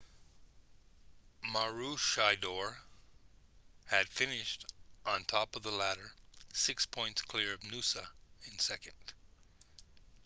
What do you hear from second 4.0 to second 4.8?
finished